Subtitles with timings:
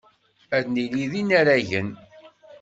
[0.57, 1.89] Ad nili d inaragen.